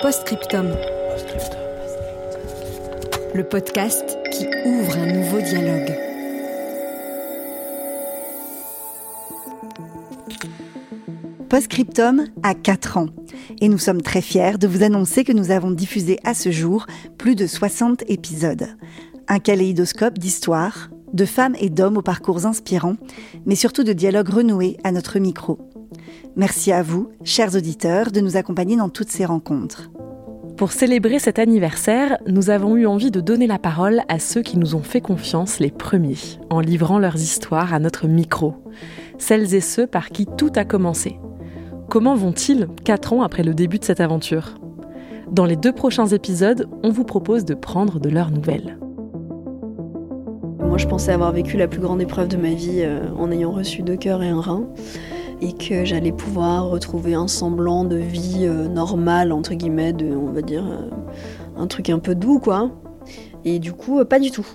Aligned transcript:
Postscriptum. 0.00 0.74
Le 3.34 3.44
podcast 3.44 4.18
qui 4.30 4.46
ouvre 4.66 4.96
un 4.98 5.12
nouveau 5.12 5.40
dialogue. 5.40 5.96
Postscriptum 11.48 12.26
a 12.42 12.54
4 12.54 12.98
ans 12.98 13.06
et 13.60 13.68
nous 13.68 13.78
sommes 13.78 14.02
très 14.02 14.20
fiers 14.20 14.58
de 14.58 14.66
vous 14.66 14.82
annoncer 14.82 15.24
que 15.24 15.32
nous 15.32 15.50
avons 15.50 15.70
diffusé 15.70 16.18
à 16.24 16.34
ce 16.34 16.50
jour 16.50 16.86
plus 17.18 17.34
de 17.34 17.46
60 17.46 18.04
épisodes. 18.08 18.76
Un 19.28 19.38
kaléidoscope 19.38 20.18
d'histoires, 20.18 20.90
de 21.12 21.24
femmes 21.24 21.56
et 21.60 21.70
d'hommes 21.70 21.96
aux 21.96 22.02
parcours 22.02 22.46
inspirants, 22.46 22.96
mais 23.46 23.54
surtout 23.54 23.84
de 23.84 23.92
dialogues 23.92 24.30
renoués 24.30 24.76
à 24.84 24.92
notre 24.92 25.18
micro. 25.18 25.73
Merci 26.36 26.72
à 26.72 26.82
vous, 26.82 27.10
chers 27.22 27.54
auditeurs, 27.54 28.10
de 28.10 28.18
nous 28.18 28.36
accompagner 28.36 28.76
dans 28.76 28.88
toutes 28.88 29.08
ces 29.08 29.24
rencontres. 29.24 29.92
Pour 30.56 30.72
célébrer 30.72 31.20
cet 31.20 31.38
anniversaire, 31.38 32.18
nous 32.26 32.50
avons 32.50 32.76
eu 32.76 32.86
envie 32.86 33.12
de 33.12 33.20
donner 33.20 33.46
la 33.46 33.60
parole 33.60 34.02
à 34.08 34.18
ceux 34.18 34.42
qui 34.42 34.58
nous 34.58 34.74
ont 34.74 34.82
fait 34.82 35.00
confiance 35.00 35.60
les 35.60 35.70
premiers, 35.70 36.16
en 36.50 36.58
livrant 36.58 36.98
leurs 36.98 37.14
histoires 37.14 37.72
à 37.72 37.78
notre 37.78 38.08
micro. 38.08 38.54
Celles 39.16 39.54
et 39.54 39.60
ceux 39.60 39.86
par 39.86 40.08
qui 40.08 40.26
tout 40.26 40.50
a 40.56 40.64
commencé. 40.64 41.20
Comment 41.88 42.16
vont-ils, 42.16 42.66
quatre 42.82 43.12
ans 43.12 43.22
après 43.22 43.44
le 43.44 43.54
début 43.54 43.78
de 43.78 43.84
cette 43.84 44.00
aventure? 44.00 44.54
Dans 45.30 45.44
les 45.44 45.56
deux 45.56 45.72
prochains 45.72 46.08
épisodes, 46.08 46.68
on 46.82 46.90
vous 46.90 47.04
propose 47.04 47.44
de 47.44 47.54
prendre 47.54 48.00
de 48.00 48.08
leurs 48.08 48.32
nouvelles. 48.32 48.76
Moi, 50.58 50.78
je 50.78 50.88
pensais 50.88 51.12
avoir 51.12 51.30
vécu 51.30 51.56
la 51.56 51.68
plus 51.68 51.80
grande 51.80 52.02
épreuve 52.02 52.26
de 52.26 52.36
ma 52.36 52.50
vie 52.50 52.82
euh, 52.82 53.08
en 53.16 53.30
ayant 53.30 53.52
reçu 53.52 53.82
deux 53.82 53.96
cœurs 53.96 54.24
et 54.24 54.28
un 54.28 54.40
rein, 54.40 54.66
et 55.44 55.52
que 55.52 55.84
j'allais 55.84 56.12
pouvoir 56.12 56.70
retrouver 56.70 57.12
un 57.12 57.28
semblant 57.28 57.84
de 57.84 57.96
vie 57.96 58.46
euh, 58.46 58.66
normale, 58.66 59.30
entre 59.30 59.52
guillemets, 59.52 59.92
de, 59.92 60.06
on 60.06 60.32
va 60.32 60.40
dire, 60.40 60.64
euh, 60.64 60.88
un 61.58 61.66
truc 61.66 61.90
un 61.90 61.98
peu 61.98 62.14
doux, 62.14 62.38
quoi. 62.38 62.70
Et 63.44 63.58
du 63.58 63.74
coup, 63.74 64.02
pas 64.06 64.18
du 64.18 64.30
tout. 64.30 64.46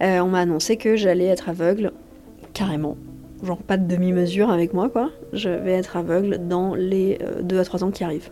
on 0.00 0.26
m'a 0.26 0.40
annoncé 0.40 0.76
que 0.76 0.96
j'allais 0.96 1.26
être 1.26 1.48
aveugle, 1.48 1.92
carrément. 2.52 2.96
Genre 3.44 3.62
pas 3.62 3.76
de 3.76 3.86
demi-mesure 3.86 4.50
avec 4.50 4.74
moi, 4.74 4.88
quoi. 4.88 5.10
Je 5.32 5.48
vais 5.48 5.72
être 5.72 5.96
aveugle 5.96 6.48
dans 6.48 6.74
les 6.74 7.18
2 7.42 7.60
à 7.60 7.64
3 7.64 7.84
ans 7.84 7.92
qui 7.92 8.02
arrivent. 8.02 8.30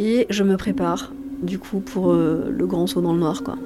Et 0.00 0.26
je 0.30 0.42
me 0.42 0.56
prépare, 0.56 1.12
du 1.42 1.60
coup, 1.60 1.78
pour 1.78 2.12
le 2.12 2.66
grand 2.66 2.88
saut 2.88 3.00
dans 3.00 3.12
le 3.12 3.20
noir, 3.20 3.44
quoi. 3.44 3.56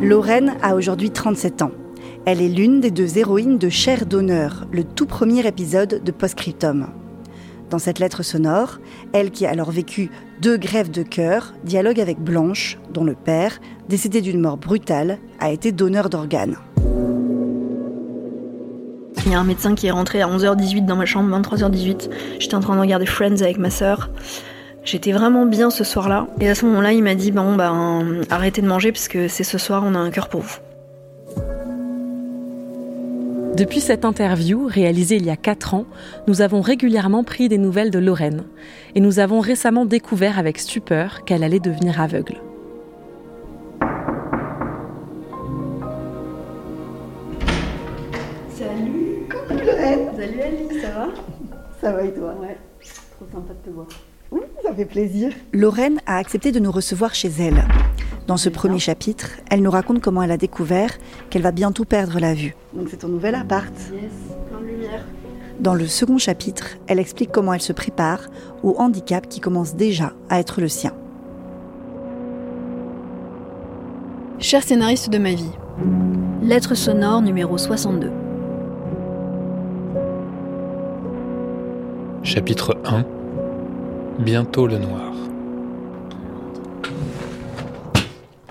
Lorraine 0.00 0.56
a 0.62 0.74
aujourd'hui 0.74 1.10
37 1.10 1.62
ans. 1.62 1.70
Elle 2.26 2.42
est 2.42 2.48
l'une 2.48 2.80
des 2.80 2.90
deux 2.90 3.16
héroïnes 3.16 3.56
de 3.56 3.70
Cher 3.70 4.04
d'honneur, 4.04 4.66
le 4.70 4.84
tout 4.84 5.06
premier 5.06 5.46
épisode 5.46 6.02
de 6.04 6.12
Postscriptum. 6.12 6.88
Dans 7.70 7.78
cette 7.78 7.98
lettre 7.98 8.22
sonore, 8.22 8.78
elle 9.14 9.30
qui 9.30 9.46
a 9.46 9.50
alors 9.50 9.70
vécu 9.70 10.10
deux 10.42 10.58
grèves 10.58 10.90
de 10.90 11.02
cœur, 11.02 11.54
dialogue 11.64 11.98
avec 11.98 12.18
Blanche, 12.18 12.78
dont 12.92 13.04
le 13.04 13.14
père, 13.14 13.58
décédé 13.88 14.20
d'une 14.20 14.40
mort 14.40 14.58
brutale, 14.58 15.18
a 15.40 15.50
été 15.50 15.72
donneur 15.72 16.10
d'organes. 16.10 16.58
Il 19.24 19.32
y 19.32 19.34
a 19.34 19.40
un 19.40 19.44
médecin 19.44 19.74
qui 19.74 19.86
est 19.86 19.92
rentré 19.92 20.20
à 20.20 20.28
11h18 20.28 20.84
dans 20.84 20.96
ma 20.96 21.06
chambre, 21.06 21.34
23h18. 21.40 22.10
J'étais 22.38 22.54
en 22.54 22.60
train 22.60 22.76
de 22.76 22.80
regarder 22.80 23.06
Friends 23.06 23.40
avec 23.40 23.56
ma 23.56 23.70
sœur. 23.70 24.10
J'étais 24.86 25.10
vraiment 25.10 25.46
bien 25.46 25.70
ce 25.70 25.82
soir-là. 25.82 26.28
Et 26.40 26.48
à 26.48 26.54
ce 26.54 26.64
moment-là, 26.64 26.92
il 26.92 27.02
m'a 27.02 27.16
dit 27.16 27.32
Bon, 27.32 27.56
ben, 27.56 28.22
arrêtez 28.30 28.62
de 28.62 28.68
manger 28.68 28.92
parce 28.92 29.08
que 29.08 29.26
c'est 29.26 29.42
ce 29.42 29.58
soir, 29.58 29.82
on 29.84 29.96
a 29.96 29.98
un 29.98 30.12
cœur 30.12 30.28
pour 30.28 30.42
vous. 30.42 30.58
Depuis 33.56 33.80
cette 33.80 34.04
interview, 34.04 34.66
réalisée 34.66 35.16
il 35.16 35.26
y 35.26 35.30
a 35.30 35.36
4 35.36 35.74
ans, 35.74 35.86
nous 36.28 36.40
avons 36.40 36.60
régulièrement 36.60 37.24
pris 37.24 37.48
des 37.48 37.58
nouvelles 37.58 37.90
de 37.90 37.98
Lorraine. 37.98 38.44
Et 38.94 39.00
nous 39.00 39.18
avons 39.18 39.40
récemment 39.40 39.86
découvert 39.86 40.38
avec 40.38 40.56
stupeur 40.56 41.24
qu'elle 41.24 41.42
allait 41.42 41.58
devenir 41.58 42.00
aveugle. 42.00 42.36
Salut 48.50 49.26
Coucou 49.28 49.58
Lorraine 49.66 50.10
Salut 50.16 50.42
Ali, 50.42 50.80
ça 50.80 50.90
va? 50.90 51.08
Ça 51.80 51.90
va 51.90 52.04
et 52.04 52.14
toi? 52.14 52.36
Ouais, 52.40 52.56
trop 53.18 53.26
sympa 53.32 53.52
de 53.52 53.68
te 53.68 53.74
voir. 53.74 53.88
Ça 54.66 54.74
fait 54.74 54.84
plaisir. 54.84 55.32
Lorraine 55.52 56.00
a 56.06 56.16
accepté 56.16 56.50
de 56.50 56.58
nous 56.58 56.72
recevoir 56.72 57.14
chez 57.14 57.30
elle. 57.38 57.64
Dans 58.26 58.36
ce 58.36 58.48
premier 58.48 58.80
chapitre, 58.80 59.30
elle 59.48 59.62
nous 59.62 59.70
raconte 59.70 60.00
comment 60.00 60.24
elle 60.24 60.32
a 60.32 60.36
découvert 60.36 60.90
qu'elle 61.30 61.42
va 61.42 61.52
bientôt 61.52 61.84
perdre 61.84 62.18
la 62.18 62.34
vue. 62.34 62.56
Donc 62.72 62.88
c'est 62.90 62.96
ton 62.96 63.08
nouvel 63.08 63.36
appart. 63.36 63.72
Yes, 63.92 64.10
plein 64.50 64.60
de 64.60 64.64
lumière. 64.64 65.04
Dans 65.60 65.74
le 65.74 65.86
second 65.86 66.18
chapitre, 66.18 66.78
elle 66.88 66.98
explique 66.98 67.30
comment 67.30 67.52
elle 67.52 67.60
se 67.60 67.72
prépare 67.72 68.22
au 68.64 68.74
handicap 68.78 69.28
qui 69.28 69.38
commence 69.38 69.76
déjà 69.76 70.14
à 70.28 70.40
être 70.40 70.60
le 70.60 70.68
sien. 70.68 70.92
Cher 74.40 74.64
scénariste 74.64 75.10
de 75.10 75.18
ma 75.18 75.32
vie, 75.32 75.52
lettre 76.42 76.74
sonore 76.74 77.22
numéro 77.22 77.56
62. 77.56 78.10
Chapitre 82.24 82.76
1 82.84 83.15
Bientôt 84.18 84.66
le 84.66 84.78
noir. 84.78 85.12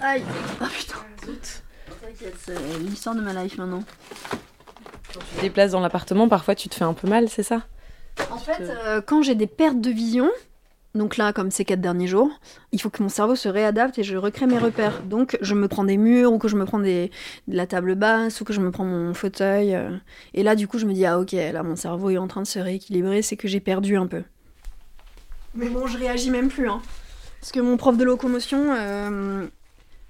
Aïe 0.02 0.24
Ah 0.62 0.68
putain 0.72 1.00
T'inquiète, 2.02 2.36
c'est 2.40 2.80
l'histoire 2.80 3.16
de 3.16 3.22
ma 3.22 3.34
life 3.34 3.58
maintenant. 3.58 3.84
Quand 5.14 5.20
tu 5.20 5.36
te 5.38 5.42
déplaces 5.42 5.72
dans 5.72 5.80
l'appartement, 5.80 6.28
parfois 6.30 6.56
tu 6.56 6.70
te 6.70 6.76
fais 6.76 6.84
un 6.84 6.94
peu 6.94 7.08
mal, 7.08 7.30
c'est 7.30 7.44
ça? 7.44 7.64
En 8.32 8.38
fait, 8.38 8.62
euh, 8.62 9.02
quand 9.02 9.22
j'ai 9.24 9.36
des 9.36 9.48
pertes 9.48 9.82
de 9.82 9.90
vision, 9.90 10.30
donc 10.94 11.18
là, 11.18 11.34
comme 11.34 11.52
ces 11.52 11.66
quatre 11.66 11.82
derniers 11.82 12.08
jours, 12.08 12.30
il 12.72 12.80
faut 12.80 12.90
que 12.90 13.02
mon 13.04 13.10
cerveau 13.10 13.36
se 13.36 13.50
réadapte 13.50 13.98
et 13.98 14.04
je 14.04 14.16
recrée 14.16 14.46
mes 14.46 14.58
repères. 14.58 15.02
Donc, 15.04 15.38
je 15.42 15.54
me 15.56 15.68
prends 15.68 15.84
des 15.84 15.98
murs 15.98 16.32
ou 16.32 16.38
que 16.38 16.48
je 16.48 16.56
me 16.56 16.66
prends 16.66 16.80
des, 16.80 17.12
de 17.48 17.56
la 17.58 17.66
table 17.68 17.96
basse 17.96 18.40
ou 18.40 18.46
que 18.46 18.54
je 18.54 18.62
me 18.62 18.72
prends 18.72 18.86
mon 18.86 19.14
fauteuil. 19.14 19.76
euh. 19.76 19.90
Et 20.34 20.44
là, 20.44 20.56
du 20.56 20.68
coup, 20.68 20.78
je 20.78 20.86
me 20.86 20.94
dis, 20.94 21.06
ah 21.06 21.20
ok, 21.20 21.32
là, 21.34 21.64
mon 21.64 21.76
cerveau 21.76 22.12
est 22.12 22.18
en 22.18 22.28
train 22.28 22.42
de 22.42 22.48
se 22.48 22.60
rééquilibrer, 22.60 23.22
c'est 23.24 23.36
que 23.36 23.48
j'ai 23.48 23.60
perdu 23.60 23.98
un 23.98 24.08
peu. 24.08 24.24
Mais 25.56 25.70
bon, 25.70 25.88
je 25.88 25.98
réagis 25.98 26.30
même 26.30 26.50
plus. 26.50 26.70
Hein. 26.70 26.82
Parce 27.40 27.52
que 27.52 27.60
mon 27.60 27.78
prof 27.78 27.98
de 27.98 28.04
locomotion, 28.04 28.74
euh, 28.74 29.46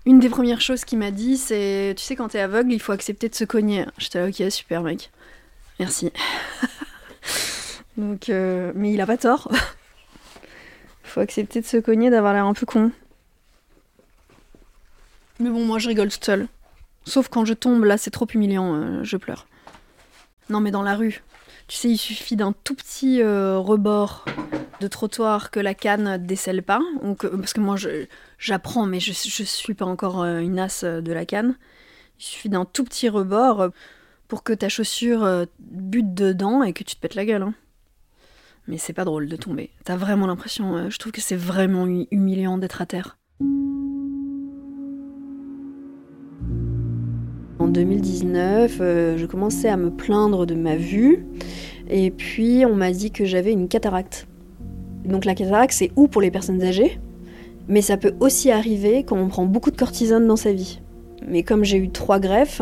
une 0.06 0.20
des 0.20 0.30
premières 0.30 0.62
choses 0.62 0.86
qu'il 0.86 1.00
m'a 1.00 1.12
dit, 1.12 1.38
c'est, 1.38 1.94
tu 1.98 2.04
sais, 2.04 2.16
quand 2.16 2.30
t'es 2.30 2.40
aveugle, 2.40 2.72
il 2.72 2.80
faut 2.80 2.92
accepter 2.92 3.30
de 3.30 3.36
se 3.36 3.44
cogner. 3.44 3.86
J'étais 3.98 4.20
là, 4.20 4.28
ok, 4.28 4.52
super 4.52 4.82
mec. 4.84 5.12
Merci. 5.80 6.12
Donc, 7.98 8.30
euh, 8.30 8.72
mais 8.76 8.94
il 8.94 9.02
a 9.02 9.06
pas 9.06 9.18
tort. 9.18 9.52
faut 11.16 11.22
accepter 11.22 11.62
de 11.62 11.66
se 11.66 11.78
cogner, 11.78 12.10
d'avoir 12.10 12.34
l'air 12.34 12.46
un 12.46 12.54
peu 12.54 12.66
con. 12.66 12.92
Mais 15.40 15.50
bon, 15.50 15.66
moi 15.66 15.80
je 15.80 15.88
rigole 15.88 16.10
toute 16.10 16.26
seule. 16.26 16.48
Sauf 17.06 17.30
quand 17.30 17.46
je 17.46 17.54
tombe, 17.54 17.86
là 17.86 17.98
c'est 17.98 18.12
trop 18.12 18.28
humiliant, 18.34 18.76
euh, 18.76 19.04
je 19.04 19.16
pleure. 19.16 19.48
Non 20.50 20.60
mais 20.60 20.72
dans 20.72 20.82
la 20.82 20.96
rue, 20.96 21.24
tu 21.68 21.78
sais, 21.78 21.90
il 21.90 21.98
suffit 21.98 22.36
d'un 22.36 22.54
tout 22.64 22.76
petit 22.76 23.22
euh, 23.22 23.58
rebord 23.58 24.26
de 24.82 24.88
trottoir 24.88 25.52
que 25.52 25.60
la 25.60 25.74
canne 25.74 26.18
décèle 26.26 26.62
pas. 26.64 26.80
ou 27.02 27.16
que- 27.16 27.28
parce 27.28 27.54
que 27.54 27.62
moi 27.62 27.76
j'apprends, 28.38 28.86
mais 28.86 29.00
je, 29.00 29.14
je 29.14 29.44
suis 29.44 29.74
pas 29.74 29.86
encore 29.86 30.22
euh, 30.22 30.40
une 30.40 30.60
as 30.60 30.84
de 30.84 31.12
la 31.14 31.26
canne. 31.26 31.56
Il 32.20 32.24
suffit 32.24 32.50
d'un 32.50 32.66
tout 32.66 32.84
petit 32.84 33.10
rebord 33.10 33.62
euh, 33.62 33.70
pour 34.28 34.44
que 34.44 34.54
ta 34.54 34.70
chaussure 34.70 35.46
bute 35.60 36.14
dedans 36.14 36.64
et 36.64 36.74
que 36.74 36.84
tu 36.84 36.96
te 36.96 37.00
pètes 37.02 37.16
la 37.16 37.26
gueule. 37.26 37.44
hein. 37.44 37.54
Mais 38.68 38.78
c'est 38.80 38.94
pas 38.94 39.06
drôle 39.06 39.28
de 39.28 39.36
tomber. 39.36 39.70
T'as 39.84 39.96
vraiment 39.96 40.26
l'impression, 40.28 40.90
je 40.90 40.98
trouve 40.98 41.12
que 41.12 41.22
c'est 41.22 41.36
vraiment 41.36 41.86
hu- 41.86 42.08
humiliant 42.10 42.58
d'être 42.58 42.82
à 42.82 42.86
terre. 42.88 43.18
En 47.66 47.70
2019, 47.70 48.78
euh, 48.80 49.18
je 49.18 49.26
commençais 49.26 49.70
à 49.70 49.76
me 49.76 49.90
plaindre 49.90 50.46
de 50.46 50.54
ma 50.54 50.76
vue, 50.76 51.26
et 51.90 52.12
puis 52.12 52.64
on 52.64 52.76
m'a 52.76 52.92
dit 52.92 53.10
que 53.10 53.26
j'avais 53.26 53.52
une 53.52 53.68
cataracte. 53.68 54.28
Donc 55.04 55.26
la 55.26 55.34
cataracte, 55.34 55.74
c'est 55.74 55.90
ou 55.96 56.08
pour 56.08 56.22
les 56.22 56.30
personnes 56.30 56.62
âgées, 56.62 57.00
Mais 57.68 57.82
ça 57.82 57.98
peut 57.98 58.14
aussi 58.20 58.52
arriver 58.52 59.04
quand 59.04 59.18
on 59.18 59.30
prend 59.30 59.46
beaucoup 59.46 59.72
de 59.72 59.78
cortisone 59.78 60.28
dans 60.28 60.36
sa 60.36 60.54
vie. 60.54 60.80
Mais 61.28 61.42
comme 61.42 61.64
j'ai 61.64 61.78
eu 61.78 61.90
trois 61.90 62.20
greffes, 62.20 62.62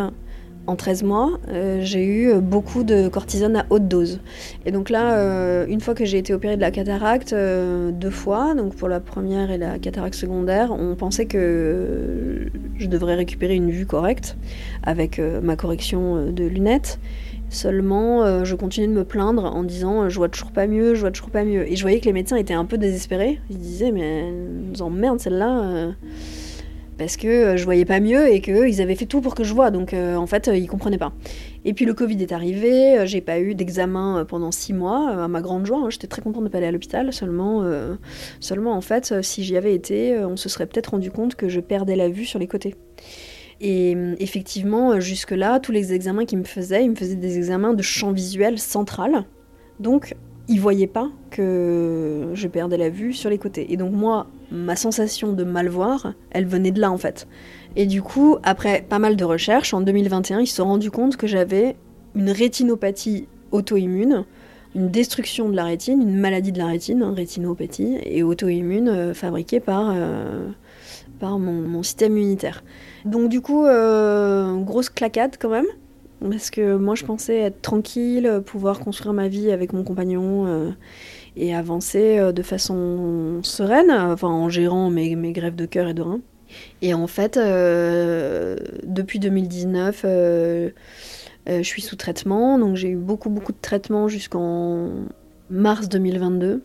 en 0.65 0.75
13 0.75 1.03
mois, 1.03 1.39
euh, 1.49 1.79
j'ai 1.81 2.05
eu 2.05 2.33
beaucoup 2.39 2.83
de 2.83 3.09
cortisone 3.09 3.57
à 3.57 3.65
haute 3.69 3.87
dose. 3.87 4.21
Et 4.65 4.71
donc 4.71 4.89
là, 4.89 5.17
euh, 5.17 5.65
une 5.67 5.81
fois 5.81 5.93
que 5.93 6.05
j'ai 6.05 6.17
été 6.17 6.33
opérée 6.33 6.55
de 6.55 6.61
la 6.61 6.71
cataracte, 6.71 7.33
euh, 7.33 7.91
deux 7.91 8.09
fois, 8.09 8.55
donc 8.55 8.75
pour 8.75 8.87
la 8.87 9.01
première 9.01 9.51
et 9.51 9.57
la 9.57 9.77
cataracte 9.77 10.15
secondaire, 10.15 10.71
on 10.71 10.95
pensait 10.95 11.25
que 11.25 12.47
je 12.77 12.87
devrais 12.87 13.15
récupérer 13.15 13.55
une 13.55 13.71
vue 13.71 13.85
correcte 13.85 14.37
avec 14.83 15.19
ma 15.19 15.55
correction 15.55 16.31
de 16.31 16.45
lunettes. 16.45 16.99
Seulement, 17.49 18.43
je 18.43 18.55
continuais 18.55 18.87
de 18.87 18.93
me 18.93 19.03
plaindre 19.03 19.45
en 19.45 19.63
disant 19.63 20.09
je 20.09 20.15
vois 20.15 20.29
toujours 20.29 20.51
pas 20.51 20.65
mieux, 20.65 20.95
je 20.95 21.01
vois 21.01 21.11
toujours 21.11 21.29
pas 21.29 21.43
mieux. 21.43 21.69
Et 21.71 21.75
je 21.75 21.81
voyais 21.81 21.99
que 21.99 22.05
les 22.05 22.13
médecins 22.13 22.35
étaient 22.37 22.53
un 22.53 22.65
peu 22.65 22.77
désespérés. 22.77 23.39
Ils 23.49 23.59
disaient 23.59 23.91
mais 23.91 24.31
nous 24.31 24.81
emmerde 24.81 25.19
celle-là 25.19 25.93
parce 26.97 27.17
que 27.17 27.27
euh, 27.27 27.57
je 27.57 27.63
voyais 27.63 27.85
pas 27.85 27.99
mieux 27.99 28.31
et 28.31 28.41
qu'ils 28.41 28.81
avaient 28.81 28.95
fait 28.95 29.05
tout 29.05 29.21
pour 29.21 29.35
que 29.35 29.43
je 29.43 29.53
vois. 29.53 29.71
Donc 29.71 29.93
euh, 29.93 30.15
en 30.15 30.27
fait, 30.27 30.49
ils 30.53 30.67
comprenaient 30.67 30.97
pas. 30.97 31.13
Et 31.65 31.73
puis 31.73 31.85
le 31.85 31.93
Covid 31.93 32.21
est 32.21 32.31
arrivé, 32.31 32.99
euh, 32.99 33.05
j'ai 33.05 33.21
pas 33.21 33.39
eu 33.39 33.55
d'examen 33.55 34.25
pendant 34.25 34.51
six 34.51 34.73
mois, 34.73 35.09
à 35.09 35.27
ma 35.27 35.41
grande 35.41 35.65
joie. 35.65 35.79
Hein. 35.79 35.89
J'étais 35.89 36.07
très 36.07 36.21
contente 36.21 36.43
de 36.43 36.49
pas 36.49 36.57
aller 36.57 36.67
à 36.67 36.71
l'hôpital. 36.71 37.11
Seulement, 37.13 37.63
seulement 38.39 38.73
en 38.73 38.81
fait, 38.81 39.21
si 39.21 39.43
j'y 39.43 39.57
avais 39.57 39.73
été, 39.73 40.17
on 40.19 40.37
se 40.37 40.49
serait 40.49 40.65
peut-être 40.65 40.87
rendu 40.87 41.11
compte 41.11 41.35
que 41.35 41.49
je 41.49 41.59
perdais 41.59 41.95
la 41.95 42.09
vue 42.09 42.25
sur 42.25 42.39
les 42.39 42.47
côtés. 42.47 42.75
Et 43.61 43.95
effectivement, 44.19 44.99
jusque-là, 44.99 45.59
tous 45.59 45.71
les 45.71 45.93
examens 45.93 46.25
qu'ils 46.25 46.39
me 46.39 46.43
faisaient, 46.43 46.83
ils 46.83 46.91
me 46.91 46.95
faisaient 46.95 47.15
des 47.15 47.37
examens 47.37 47.73
de 47.73 47.81
champ 47.81 48.11
visuel 48.11 48.59
central. 48.59 49.25
Donc, 49.79 50.15
ils 50.47 50.59
voyaient 50.59 50.87
pas 50.87 51.09
que 51.29 52.31
je 52.33 52.47
perdais 52.47 52.77
la 52.77 52.89
vue 52.89 53.13
sur 53.13 53.29
les 53.29 53.37
côtés. 53.37 53.71
Et 53.71 53.77
donc 53.77 53.93
moi, 53.93 54.27
ma 54.53 54.75
sensation 54.75 55.33
de 55.33 55.43
mal 55.43 55.67
voir, 55.67 56.13
elle 56.31 56.45
venait 56.45 56.71
de 56.71 56.79
là 56.79 56.91
en 56.91 56.97
fait. 56.97 57.27
Et 57.75 57.87
du 57.87 58.01
coup, 58.01 58.37
après 58.43 58.85
pas 58.87 58.99
mal 58.99 59.15
de 59.15 59.25
recherches, 59.25 59.73
en 59.73 59.81
2021, 59.81 60.41
ils 60.41 60.47
se 60.47 60.57
sont 60.57 60.65
rendus 60.65 60.91
compte 60.91 61.17
que 61.17 61.27
j'avais 61.27 61.75
une 62.15 62.29
rétinopathie 62.29 63.27
auto-immune, 63.51 64.25
une 64.75 64.89
destruction 64.89 65.49
de 65.49 65.55
la 65.55 65.65
rétine, 65.65 66.01
une 66.01 66.17
maladie 66.17 66.51
de 66.51 66.59
la 66.59 66.67
rétine, 66.67 67.01
hein, 67.01 67.13
rétinopathie, 67.15 67.97
et 68.03 68.21
auto-immune 68.21 68.89
euh, 68.89 69.13
fabriquée 69.13 69.59
par, 69.59 69.91
euh, 69.95 70.47
par 71.19 71.39
mon, 71.39 71.81
système 71.81 72.17
immunitaire. 72.17 72.63
Donc 73.05 73.29
du 73.29 73.41
coup, 73.41 73.65
euh, 73.65 74.55
grosse 74.57 74.89
claquade 74.89 75.37
quand 75.39 75.49
même. 75.49 75.67
Parce 76.21 76.51
que 76.51 76.77
moi, 76.77 76.95
je 76.95 77.03
pensais 77.03 77.37
être 77.37 77.61
tranquille, 77.61 78.41
pouvoir 78.45 78.79
construire 78.79 79.11
ma 79.11 79.27
vie 79.27 79.51
avec 79.51 79.73
mon 79.73 79.83
compagnon 79.83 80.73
et 81.35 81.55
avancer 81.55 82.19
euh, 82.19 82.31
de 82.31 82.41
façon 82.41 83.39
sereine, 83.43 83.91
en 83.91 84.49
gérant 84.49 84.89
mes, 84.89 85.15
grèves 85.31 85.55
de 85.55 85.65
cœur 85.65 85.87
et 85.89 85.93
de 85.93 86.01
rein. 86.01 86.21
Et 86.81 86.93
en 86.93 87.07
fait, 87.07 87.37
euh, 87.37 88.55
depuis 88.83 89.19
2019, 89.19 90.01
je 90.03 90.71
suis 91.63 91.81
sous 91.81 91.95
traitement. 91.95 92.59
Donc 92.59 92.75
j'ai 92.75 92.89
eu 92.89 92.95
beaucoup, 92.95 93.29
beaucoup 93.29 93.51
de 93.51 93.61
traitements 93.61 94.07
jusqu'en 94.07 94.91
mars 95.49 95.89
2022. 95.89 96.61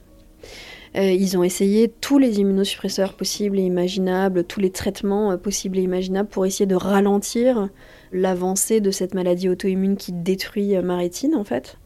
ils 0.95 1.39
ont 1.39 1.43
essayé 1.43 1.89
tous 1.89 2.19
les 2.19 2.41
immunosuppresseurs 2.41 3.15
possibles 3.15 3.59
et 3.59 3.63
imaginables, 3.63 4.45
tous 4.45 4.61
les 4.61 4.71
traitements 4.71 5.39
possibles 5.39 5.79
et 5.79 5.83
imaginables 5.83 6.29
pour 6.29 6.45
essayer 6.45 6.67
de 6.67 6.75
ralentir 6.75 7.71
l'avancée 8.13 8.81
de 8.81 8.91
cette 8.91 9.15
maladie 9.15 9.49
auto-immune 9.49 9.97
qui 9.97 10.13
détruit 10.13 10.77
euh, 10.77 10.83
ma 10.83 10.97
rétine 10.97 11.35
en 11.35 11.45
fait. 11.45 11.79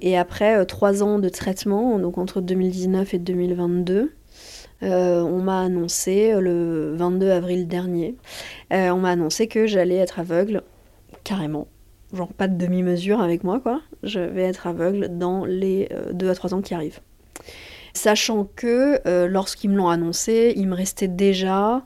Et 0.00 0.16
après 0.16 0.56
euh, 0.56 0.64
trois 0.64 1.02
ans 1.02 1.18
de 1.18 1.28
traitement, 1.28 1.98
donc 1.98 2.18
entre 2.18 2.40
2019 2.40 3.14
et 3.14 3.18
2022, 3.18 4.12
euh, 4.82 5.20
on 5.20 5.42
m'a 5.42 5.60
annoncé 5.60 6.32
le 6.40 6.94
22 6.96 7.30
avril 7.30 7.68
dernier, 7.68 8.16
on 8.70 8.96
m'a 8.96 9.10
annoncé 9.10 9.46
que 9.46 9.66
j'allais 9.66 9.96
être 9.96 10.20
aveugle 10.20 10.62
carrément. 11.22 11.68
Genre 12.14 12.32
pas 12.32 12.48
de 12.48 12.56
demi-mesure 12.56 13.20
avec 13.20 13.44
moi 13.44 13.60
quoi. 13.60 13.82
Je 14.02 14.20
vais 14.20 14.42
être 14.42 14.66
aveugle 14.66 15.18
dans 15.18 15.44
les 15.44 15.88
deux 16.12 16.30
à 16.30 16.34
trois 16.34 16.54
ans 16.54 16.62
qui 16.62 16.72
arrivent. 16.72 17.00
Sachant 17.92 18.48
que 18.56 19.00
lorsqu'ils 19.26 19.70
me 19.70 19.76
l'ont 19.76 19.90
annoncé, 19.90 20.54
il 20.56 20.66
me 20.66 20.74
restait 20.74 21.08
déjà 21.08 21.84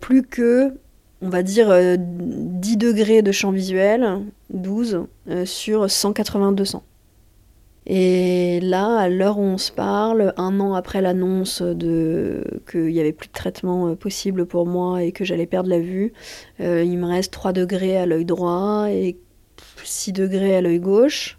plus 0.00 0.22
que 0.22 0.72
on 1.20 1.28
va 1.28 1.42
dire 1.42 1.68
10 1.68 1.72
euh, 1.72 2.76
degrés 2.76 3.22
de 3.22 3.32
champ 3.32 3.50
visuel, 3.50 4.22
12, 4.50 5.06
euh, 5.28 5.44
sur 5.44 5.86
180-200. 5.86 6.82
Et 7.88 8.60
là, 8.60 8.98
à 8.98 9.08
l'heure 9.08 9.38
où 9.38 9.42
on 9.42 9.58
se 9.58 9.72
parle, 9.72 10.34
un 10.36 10.60
an 10.60 10.74
après 10.74 11.00
l'annonce 11.00 11.62
de 11.62 12.44
qu'il 12.70 12.86
n'y 12.86 13.00
avait 13.00 13.12
plus 13.12 13.28
de 13.28 13.32
traitement 13.32 13.88
euh, 13.88 13.94
possible 13.94 14.46
pour 14.46 14.66
moi 14.66 15.02
et 15.02 15.12
que 15.12 15.24
j'allais 15.24 15.46
perdre 15.46 15.70
la 15.70 15.80
vue, 15.80 16.12
il 16.60 16.98
me 16.98 17.06
reste 17.06 17.32
3 17.32 17.52
degrés 17.52 17.96
à 17.96 18.04
l'œil 18.04 18.24
droit 18.26 18.86
et 18.90 19.16
6 19.82 20.12
degrés 20.12 20.56
à 20.56 20.60
l'œil 20.60 20.80
gauche. 20.80 21.38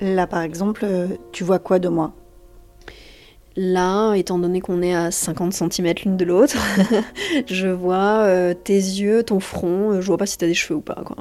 Là, 0.00 0.26
par 0.26 0.42
exemple, 0.42 0.84
tu 1.30 1.44
vois 1.44 1.60
quoi 1.60 1.78
de 1.78 1.88
moi? 1.88 2.12
Là, 3.56 4.14
étant 4.14 4.38
donné 4.38 4.60
qu'on 4.60 4.80
est 4.80 4.94
à 4.94 5.10
50 5.10 5.52
cm 5.52 5.94
l'une 6.04 6.16
de 6.16 6.24
l'autre, 6.24 6.56
je 7.46 7.68
vois 7.68 8.24
euh, 8.24 8.54
tes 8.54 8.72
yeux, 8.74 9.22
ton 9.22 9.40
front, 9.40 9.92
euh, 9.92 10.00
je 10.00 10.06
vois 10.06 10.16
pas 10.16 10.24
si 10.24 10.38
t'as 10.38 10.46
des 10.46 10.54
cheveux 10.54 10.76
ou 10.76 10.80
pas, 10.80 11.02
quoi. 11.04 11.16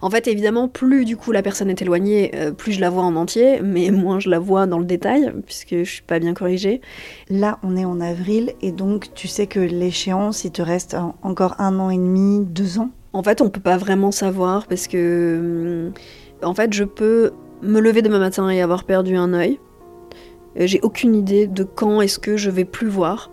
En 0.00 0.10
fait, 0.10 0.26
évidemment, 0.28 0.68
plus 0.68 1.04
du 1.04 1.16
coup 1.16 1.32
la 1.32 1.42
personne 1.42 1.70
est 1.70 1.80
éloignée, 1.82 2.32
euh, 2.34 2.52
plus 2.52 2.72
je 2.72 2.80
la 2.80 2.90
vois 2.90 3.02
en 3.02 3.16
entier, 3.16 3.60
mais 3.62 3.90
moins 3.92 4.20
je 4.20 4.28
la 4.28 4.38
vois 4.38 4.66
dans 4.66 4.78
le 4.78 4.84
détail, 4.84 5.32
puisque 5.44 5.76
je 5.76 5.90
suis 5.90 6.02
pas 6.02 6.18
bien 6.18 6.34
corrigée. 6.34 6.80
Là, 7.28 7.58
on 7.62 7.76
est 7.76 7.84
en 7.84 8.00
avril, 8.00 8.52
et 8.62 8.72
donc 8.72 9.14
tu 9.14 9.28
sais 9.28 9.46
que 9.46 9.60
l'échéance, 9.60 10.44
il 10.44 10.50
te 10.50 10.62
reste 10.62 10.96
encore 11.22 11.56
un 11.58 11.78
an 11.78 11.90
et 11.90 11.96
demi, 11.96 12.44
deux 12.44 12.78
ans? 12.78 12.90
En 13.12 13.22
fait, 13.22 13.40
on 13.40 13.48
peut 13.48 13.60
pas 13.60 13.76
vraiment 13.76 14.10
savoir, 14.12 14.66
parce 14.66 14.88
que. 14.88 15.90
En 16.42 16.52
fait, 16.52 16.74
je 16.74 16.84
peux 16.84 17.32
me 17.62 17.80
lever 17.80 18.02
demain 18.02 18.18
matin 18.18 18.50
et 18.50 18.60
avoir 18.60 18.84
perdu 18.84 19.16
un 19.16 19.32
œil. 19.32 19.58
Euh, 20.58 20.66
j'ai 20.66 20.80
aucune 20.82 21.14
idée 21.14 21.46
de 21.46 21.64
quand 21.64 22.00
est-ce 22.00 22.18
que 22.18 22.36
je 22.36 22.50
vais 22.50 22.64
plus 22.64 22.88
voir. 22.88 23.30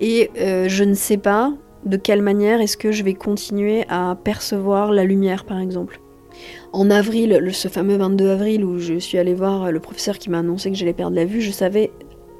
Et 0.00 0.30
euh, 0.38 0.68
je 0.68 0.84
ne 0.84 0.94
sais 0.94 1.16
pas 1.16 1.52
de 1.84 1.96
quelle 1.96 2.22
manière 2.22 2.60
est-ce 2.60 2.76
que 2.76 2.92
je 2.92 3.02
vais 3.02 3.14
continuer 3.14 3.84
à 3.88 4.16
percevoir 4.22 4.92
la 4.92 5.04
lumière, 5.04 5.44
par 5.44 5.58
exemple. 5.58 6.00
En 6.72 6.90
avril, 6.90 7.50
ce 7.52 7.68
fameux 7.68 7.96
22 7.96 8.30
avril 8.30 8.64
où 8.64 8.78
je 8.78 8.98
suis 8.98 9.18
allée 9.18 9.34
voir 9.34 9.70
le 9.70 9.80
professeur 9.80 10.18
qui 10.18 10.30
m'a 10.30 10.38
annoncé 10.38 10.70
que 10.70 10.76
j'allais 10.76 10.92
perdre 10.92 11.14
la 11.14 11.24
vue, 11.24 11.40
je 11.40 11.50
savais 11.50 11.92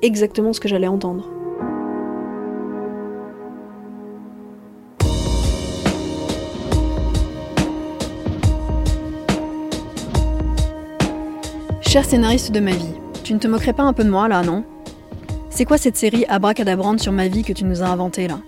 exactement 0.02 0.52
ce 0.52 0.60
que 0.60 0.68
j'allais 0.68 0.88
entendre. 0.88 1.30
Cher 11.82 12.04
scénariste 12.04 12.50
de 12.50 12.58
ma 12.58 12.72
vie, 12.72 12.94
tu 13.22 13.34
ne 13.34 13.38
te 13.38 13.46
moquerais 13.46 13.72
pas 13.72 13.84
un 13.84 13.92
peu 13.92 14.02
de 14.02 14.10
moi 14.10 14.26
là, 14.26 14.42
non? 14.42 14.64
C'est 15.48 15.64
quoi 15.64 15.78
cette 15.78 15.96
série 15.96 16.24
abracadabrante 16.24 16.98
sur 16.98 17.12
ma 17.12 17.28
vie 17.28 17.44
que 17.44 17.52
tu 17.52 17.64
nous 17.64 17.82
as 17.82 17.86
inventée 17.86 18.26
là? 18.26 18.40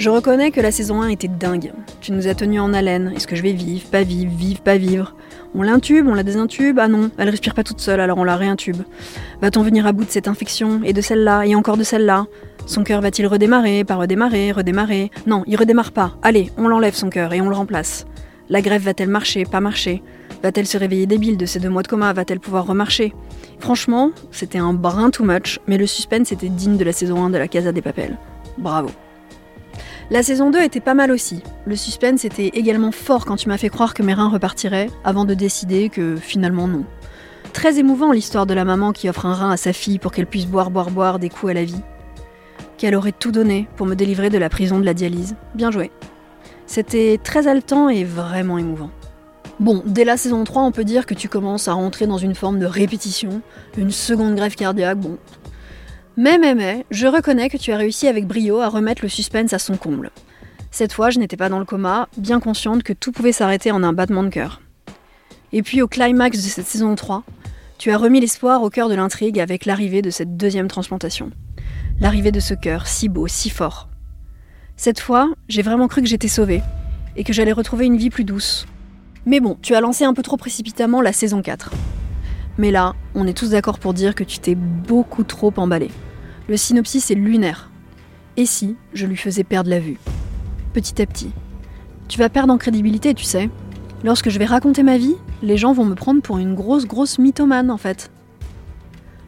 Je 0.00 0.08
reconnais 0.08 0.50
que 0.50 0.62
la 0.62 0.70
saison 0.70 1.02
1 1.02 1.08
était 1.08 1.28
dingue. 1.28 1.74
Tu 2.00 2.12
nous 2.12 2.26
as 2.26 2.34
tenus 2.34 2.62
en 2.62 2.72
haleine. 2.72 3.12
Est-ce 3.14 3.26
que 3.26 3.36
je 3.36 3.42
vais 3.42 3.52
vivre, 3.52 3.86
pas 3.90 4.02
vivre, 4.02 4.32
vivre, 4.34 4.62
pas 4.62 4.78
vivre? 4.78 5.14
On 5.54 5.60
l'intube, 5.60 6.08
on 6.08 6.14
la 6.14 6.22
désintube? 6.22 6.78
Ah 6.78 6.88
non, 6.88 7.10
elle 7.18 7.28
respire 7.28 7.52
pas 7.52 7.64
toute 7.64 7.80
seule, 7.80 8.00
alors 8.00 8.16
on 8.16 8.24
la 8.24 8.36
réintube. 8.36 8.78
Va-t-on 9.42 9.62
venir 9.62 9.86
à 9.86 9.92
bout 9.92 10.06
de 10.06 10.10
cette 10.10 10.26
infection? 10.26 10.80
Et 10.84 10.94
de 10.94 11.02
celle-là 11.02 11.44
et 11.44 11.54
encore 11.54 11.76
de 11.76 11.82
celle-là? 11.82 12.28
Son 12.64 12.82
cœur 12.82 13.02
va-t-il 13.02 13.26
redémarrer, 13.26 13.84
pas 13.84 13.96
redémarrer, 13.96 14.52
redémarrer? 14.52 15.10
Non, 15.26 15.44
il 15.46 15.56
redémarre 15.56 15.92
pas. 15.92 16.16
Allez, 16.22 16.50
on 16.56 16.66
l'enlève 16.66 16.94
son 16.94 17.10
cœur 17.10 17.34
et 17.34 17.42
on 17.42 17.50
le 17.50 17.56
remplace. 17.56 18.06
La 18.48 18.62
grève 18.62 18.84
va-t-elle 18.84 19.10
marcher, 19.10 19.44
pas 19.44 19.60
marcher? 19.60 20.02
Va-t-elle 20.42 20.66
se 20.66 20.78
réveiller 20.78 21.04
débile 21.04 21.36
de 21.36 21.44
ces 21.44 21.60
deux 21.60 21.68
mois 21.68 21.82
de 21.82 21.88
coma? 21.88 22.10
Va-t-elle 22.14 22.40
pouvoir 22.40 22.64
remarcher? 22.64 23.12
Franchement, 23.58 24.12
c'était 24.30 24.56
un 24.56 24.72
brin 24.72 25.10
too 25.10 25.24
much, 25.24 25.60
mais 25.66 25.76
le 25.76 25.86
suspense 25.86 26.32
était 26.32 26.48
digne 26.48 26.78
de 26.78 26.84
la 26.84 26.92
saison 26.92 27.22
1 27.22 27.28
de 27.28 27.36
la 27.36 27.48
Casa 27.48 27.70
des 27.70 27.82
Papels. 27.82 28.16
Bravo. 28.56 28.88
La 30.12 30.24
saison 30.24 30.50
2 30.50 30.60
était 30.62 30.80
pas 30.80 30.94
mal 30.94 31.12
aussi. 31.12 31.40
Le 31.66 31.76
suspense 31.76 32.24
était 32.24 32.48
également 32.48 32.90
fort 32.90 33.24
quand 33.24 33.36
tu 33.36 33.48
m'as 33.48 33.58
fait 33.58 33.68
croire 33.68 33.94
que 33.94 34.02
mes 34.02 34.12
reins 34.12 34.28
repartiraient, 34.28 34.90
avant 35.04 35.24
de 35.24 35.34
décider 35.34 35.88
que 35.88 36.16
finalement 36.16 36.66
non. 36.66 36.84
Très 37.52 37.78
émouvant 37.78 38.10
l'histoire 38.10 38.44
de 38.44 38.52
la 38.54 38.64
maman 38.64 38.90
qui 38.90 39.08
offre 39.08 39.26
un 39.26 39.34
rein 39.34 39.52
à 39.52 39.56
sa 39.56 39.72
fille 39.72 40.00
pour 40.00 40.10
qu'elle 40.10 40.26
puisse 40.26 40.46
boire, 40.46 40.72
boire, 40.72 40.90
boire 40.90 41.20
des 41.20 41.28
coups 41.28 41.50
à 41.50 41.54
la 41.54 41.62
vie. 41.62 41.80
Qu'elle 42.76 42.96
aurait 42.96 43.12
tout 43.12 43.30
donné 43.30 43.68
pour 43.76 43.86
me 43.86 43.94
délivrer 43.94 44.30
de 44.30 44.38
la 44.38 44.48
prison 44.48 44.80
de 44.80 44.84
la 44.84 44.94
dialyse. 44.94 45.36
Bien 45.54 45.70
joué. 45.70 45.92
C'était 46.66 47.20
très 47.22 47.46
haletant 47.46 47.88
et 47.88 48.02
vraiment 48.02 48.58
émouvant. 48.58 48.90
Bon, 49.60 49.80
dès 49.86 50.04
la 50.04 50.16
saison 50.16 50.42
3, 50.42 50.62
on 50.62 50.72
peut 50.72 50.84
dire 50.84 51.06
que 51.06 51.14
tu 51.14 51.28
commences 51.28 51.68
à 51.68 51.74
rentrer 51.74 52.08
dans 52.08 52.18
une 52.18 52.34
forme 52.34 52.58
de 52.58 52.66
répétition, 52.66 53.42
une 53.76 53.92
seconde 53.92 54.34
grève 54.34 54.56
cardiaque, 54.56 54.98
bon. 54.98 55.18
Mais, 56.22 56.36
mais, 56.36 56.54
mais, 56.54 56.84
je 56.90 57.06
reconnais 57.06 57.48
que 57.48 57.56
tu 57.56 57.72
as 57.72 57.78
réussi 57.78 58.06
avec 58.06 58.26
brio 58.26 58.60
à 58.60 58.68
remettre 58.68 59.00
le 59.02 59.08
suspense 59.08 59.54
à 59.54 59.58
son 59.58 59.78
comble. 59.78 60.10
Cette 60.70 60.92
fois, 60.92 61.08
je 61.08 61.18
n'étais 61.18 61.38
pas 61.38 61.48
dans 61.48 61.58
le 61.58 61.64
coma, 61.64 62.10
bien 62.18 62.40
consciente 62.40 62.82
que 62.82 62.92
tout 62.92 63.10
pouvait 63.10 63.32
s'arrêter 63.32 63.70
en 63.70 63.82
un 63.82 63.94
battement 63.94 64.22
de 64.22 64.28
cœur. 64.28 64.60
Et 65.54 65.62
puis 65.62 65.80
au 65.80 65.88
climax 65.88 66.36
de 66.36 66.42
cette 66.42 66.66
saison 66.66 66.94
3, 66.94 67.24
tu 67.78 67.90
as 67.90 67.96
remis 67.96 68.20
l'espoir 68.20 68.62
au 68.62 68.68
cœur 68.68 68.90
de 68.90 68.94
l'intrigue 68.94 69.40
avec 69.40 69.64
l'arrivée 69.64 70.02
de 70.02 70.10
cette 70.10 70.36
deuxième 70.36 70.68
transplantation. 70.68 71.30
L'arrivée 72.00 72.32
de 72.32 72.40
ce 72.40 72.52
cœur, 72.52 72.86
si 72.86 73.08
beau, 73.08 73.26
si 73.26 73.48
fort. 73.48 73.88
Cette 74.76 75.00
fois, 75.00 75.32
j'ai 75.48 75.62
vraiment 75.62 75.88
cru 75.88 76.02
que 76.02 76.08
j'étais 76.08 76.28
sauvée 76.28 76.60
et 77.16 77.24
que 77.24 77.32
j'allais 77.32 77.50
retrouver 77.50 77.86
une 77.86 77.96
vie 77.96 78.10
plus 78.10 78.24
douce. 78.24 78.66
Mais 79.24 79.40
bon, 79.40 79.56
tu 79.62 79.74
as 79.74 79.80
lancé 79.80 80.04
un 80.04 80.12
peu 80.12 80.22
trop 80.22 80.36
précipitamment 80.36 81.00
la 81.00 81.14
saison 81.14 81.40
4. 81.40 81.70
Mais 82.58 82.70
là, 82.70 82.94
on 83.14 83.26
est 83.26 83.32
tous 83.32 83.52
d'accord 83.52 83.78
pour 83.78 83.94
dire 83.94 84.14
que 84.14 84.22
tu 84.22 84.38
t'es 84.38 84.54
beaucoup 84.54 85.24
trop 85.24 85.54
emballé. 85.56 85.88
Le 86.50 86.56
synopsis 86.56 87.12
est 87.12 87.14
lunaire. 87.14 87.70
Et 88.36 88.44
si 88.44 88.74
je 88.92 89.06
lui 89.06 89.16
faisais 89.16 89.44
perdre 89.44 89.70
la 89.70 89.78
vue? 89.78 90.00
Petit 90.72 91.00
à 91.00 91.06
petit. 91.06 91.30
Tu 92.08 92.18
vas 92.18 92.28
perdre 92.28 92.52
en 92.52 92.58
crédibilité, 92.58 93.14
tu 93.14 93.22
sais. 93.22 93.48
Lorsque 94.02 94.30
je 94.30 94.38
vais 94.40 94.46
raconter 94.46 94.82
ma 94.82 94.98
vie, 94.98 95.14
les 95.42 95.56
gens 95.56 95.72
vont 95.72 95.84
me 95.84 95.94
prendre 95.94 96.20
pour 96.20 96.38
une 96.38 96.56
grosse, 96.56 96.88
grosse 96.88 97.20
mythomane 97.20 97.70
en 97.70 97.76
fait. 97.76 98.10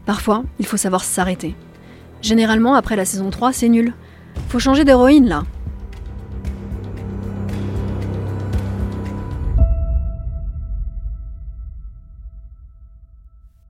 Parfois, 0.05 0.43
il 0.59 0.67
faut 0.67 0.77
savoir 0.77 1.05
s'arrêter. 1.05 1.55
Généralement, 2.23 2.75
après 2.75 2.97
la 2.97 3.05
saison 3.05 3.31
3, 3.31 3.53
c'est 3.53 3.69
nul. 3.69 3.95
Faut 4.49 4.59
changer 4.59 4.83
d'héroïne 4.83 5.29
là. 5.29 5.45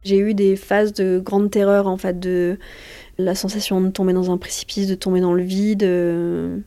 J'ai 0.05 0.19
eu 0.19 0.35
des 0.35 0.57
phases 0.57 0.93
de 0.95 1.21
grande 1.25 1.51
terreur 1.51 1.87
en 1.87 1.97
fait, 1.97 2.19
de 2.19 2.59
la 3.19 3.35
sensation 3.35 3.81
de 3.81 3.91
tomber 3.91 4.13
dans 4.13 4.31
un 4.31 4.39
précipice, 4.39 4.87
de 4.87 4.95
tomber 4.95 5.21
dans 5.21 5.35
le 5.35 5.43
vide, 5.43 5.83
euh, 5.83 6.59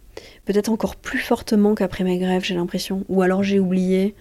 peut-être 0.45 0.69
encore 0.69 0.95
plus 0.95 1.19
fortement 1.19 1.75
qu'après 1.75 2.03
mes 2.03 2.17
grèves, 2.17 2.43
j'ai 2.43 2.55
l'impression. 2.55 3.03
Ou 3.09 3.21
alors 3.21 3.43
j'ai 3.43 3.59
oublié, 3.59 4.15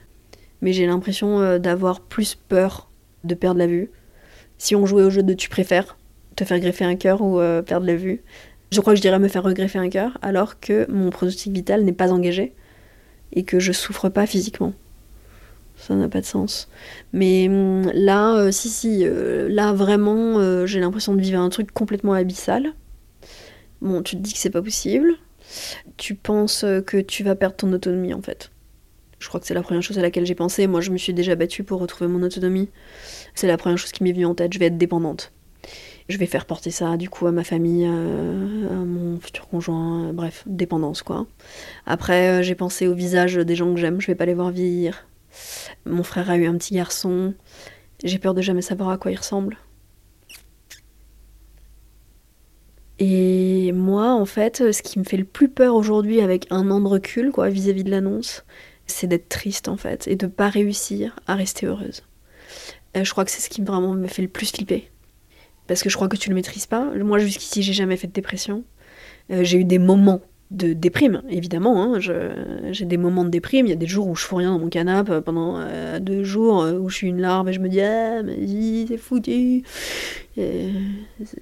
mais 0.62 0.72
j'ai 0.72 0.86
l'impression 0.86 1.40
euh, 1.40 1.58
d'avoir 1.58 2.00
plus 2.00 2.34
peur 2.34 2.88
de 3.24 3.34
perdre 3.34 3.58
la 3.58 3.66
vue. 3.66 3.90
Si 4.58 4.74
on 4.74 4.86
jouait 4.86 5.02
au 5.02 5.10
jeu 5.10 5.22
de 5.22 5.34
tu 5.34 5.48
préfères, 5.48 5.96
te 6.36 6.44
faire 6.44 6.58
greffer 6.58 6.84
un 6.84 6.96
cœur 6.96 7.22
ou 7.22 7.38
euh, 7.40 7.62
perdre 7.62 7.86
la 7.86 7.96
vue, 7.96 8.22
je 8.72 8.80
crois 8.80 8.94
que 8.94 8.96
je 8.96 9.02
dirais 9.02 9.18
me 9.18 9.28
faire 9.28 9.42
regreffer 9.42 9.78
un 9.78 9.88
cœur, 9.88 10.18
alors 10.22 10.58
que 10.58 10.90
mon 10.90 11.10
pronostic 11.10 11.52
vital 11.52 11.84
n'est 11.84 11.92
pas 11.92 12.12
engagé 12.12 12.54
et 13.32 13.44
que 13.44 13.58
je 13.58 13.72
souffre 13.72 14.08
pas 14.08 14.26
physiquement. 14.26 14.72
Ça 15.76 15.94
n'a 15.94 16.08
pas 16.08 16.20
de 16.20 16.26
sens. 16.26 16.68
Mais 17.12 17.48
hum, 17.48 17.90
là, 17.92 18.36
euh, 18.36 18.52
si, 18.52 18.68
si, 18.68 19.04
euh, 19.04 19.48
là 19.48 19.72
vraiment, 19.72 20.66
j'ai 20.66 20.80
l'impression 20.80 21.14
de 21.14 21.20
vivre 21.20 21.40
un 21.40 21.50
truc 21.50 21.72
complètement 21.72 22.12
abyssal. 22.14 22.72
Bon, 23.80 24.02
tu 24.02 24.16
te 24.16 24.20
dis 24.22 24.32
que 24.32 24.38
c'est 24.38 24.50
pas 24.50 24.62
possible. 24.62 25.14
Tu 25.96 26.14
penses 26.14 26.64
que 26.86 27.00
tu 27.00 27.22
vas 27.22 27.34
perdre 27.34 27.56
ton 27.56 27.72
autonomie 27.72 28.14
en 28.14 28.22
fait. 28.22 28.50
Je 29.24 29.28
crois 29.28 29.40
que 29.40 29.46
c'est 29.46 29.54
la 29.54 29.62
première 29.62 29.82
chose 29.82 29.98
à 29.98 30.02
laquelle 30.02 30.26
j'ai 30.26 30.34
pensé. 30.34 30.66
Moi, 30.66 30.82
je 30.82 30.90
me 30.90 30.98
suis 30.98 31.14
déjà 31.14 31.34
battue 31.34 31.64
pour 31.64 31.80
retrouver 31.80 32.10
mon 32.10 32.22
autonomie. 32.22 32.68
C'est 33.34 33.46
la 33.46 33.56
première 33.56 33.78
chose 33.78 33.90
qui 33.90 34.02
m'est 34.04 34.12
venue 34.12 34.26
en 34.26 34.34
tête. 34.34 34.52
Je 34.52 34.58
vais 34.58 34.66
être 34.66 34.76
dépendante. 34.76 35.32
Je 36.10 36.18
vais 36.18 36.26
faire 36.26 36.44
porter 36.44 36.70
ça, 36.70 36.98
du 36.98 37.08
coup, 37.08 37.26
à 37.26 37.32
ma 37.32 37.44
famille, 37.44 37.86
euh, 37.88 38.68
à 38.68 38.84
mon 38.84 39.18
futur 39.18 39.48
conjoint. 39.48 40.12
bref, 40.12 40.44
dépendance, 40.46 41.02
quoi. 41.02 41.26
Après, 41.86 42.28
euh, 42.28 42.42
j'ai 42.42 42.54
pensé 42.54 42.86
au 42.86 42.92
visage 42.92 43.36
des 43.36 43.56
gens 43.56 43.72
que 43.72 43.80
j'aime. 43.80 43.98
Je 44.00 44.08
vais 44.08 44.14
pas 44.14 44.26
les 44.26 44.34
voir 44.34 44.50
vieillir. 44.50 45.06
Mon 45.86 46.02
frère 46.02 46.30
a 46.30 46.36
eu 46.36 46.46
un 46.46 46.56
petit 46.56 46.74
garçon. 46.74 47.34
J'ai 48.02 48.18
peur 48.18 48.34
de 48.34 48.42
jamais 48.42 48.62
savoir 48.62 48.90
à 48.90 48.98
quoi 48.98 49.10
il 49.12 49.16
ressemble. 49.16 49.58
Et 52.98 53.72
moi, 53.72 54.12
en 54.12 54.24
fait, 54.24 54.72
ce 54.72 54.82
qui 54.82 54.98
me 54.98 55.04
fait 55.04 55.16
le 55.16 55.24
plus 55.24 55.48
peur 55.48 55.74
aujourd'hui 55.74 56.20
avec 56.20 56.46
un 56.50 56.70
an 56.70 56.80
de 56.80 56.86
recul, 56.86 57.32
quoi, 57.32 57.48
vis-à-vis 57.48 57.84
de 57.84 57.90
l'annonce, 57.90 58.44
c'est 58.86 59.06
d'être 59.06 59.28
triste 59.28 59.68
en 59.68 59.76
fait 59.76 60.06
et 60.08 60.16
de 60.16 60.26
pas 60.26 60.48
réussir 60.48 61.18
à 61.26 61.34
rester 61.34 61.66
heureuse. 61.66 62.02
Euh, 62.96 63.04
je 63.04 63.10
crois 63.10 63.24
que 63.24 63.30
c'est 63.30 63.40
ce 63.40 63.50
qui 63.50 63.62
vraiment 63.62 63.94
me 63.94 64.06
fait 64.06 64.22
le 64.22 64.28
plus 64.28 64.50
flipper. 64.50 64.90
Parce 65.66 65.82
que 65.82 65.88
je 65.88 65.96
crois 65.96 66.08
que 66.08 66.16
tu 66.16 66.28
le 66.28 66.34
maîtrises 66.34 66.66
pas. 66.66 66.84
Moi, 66.94 67.18
jusqu'ici, 67.18 67.62
j'ai 67.62 67.72
jamais 67.72 67.96
fait 67.96 68.06
de 68.06 68.12
dépression. 68.12 68.64
Euh, 69.30 69.42
j'ai 69.42 69.58
eu 69.58 69.64
des 69.64 69.78
moments 69.78 70.20
de 70.50 70.72
déprime, 70.72 71.22
évidemment. 71.28 71.82
Hein. 71.82 72.00
J'ai 72.00 72.84
des 72.84 72.96
moments 72.96 73.24
de 73.24 73.30
déprime. 73.30 73.66
Il 73.66 73.70
y 73.70 73.72
a 73.72 73.76
des 73.76 73.86
jours 73.86 74.06
où 74.06 74.14
je 74.14 74.24
fous 74.24 74.36
rien 74.36 74.52
dans 74.52 74.58
mon 74.58 74.68
canapé 74.68 75.20
pendant 75.24 75.56
euh, 75.58 75.98
deux 75.98 76.22
jours 76.22 76.66
où 76.80 76.88
je 76.88 76.94
suis 76.94 77.08
une 77.08 77.20
larve 77.20 77.48
et 77.48 77.52
je 77.52 77.60
me 77.60 77.68
dis 77.68 77.80
Ah, 77.80 78.22
ma 78.22 78.34
vie, 78.34 78.86
c'est 78.88 78.98
foutu, 78.98 79.62
c'est 80.36 80.70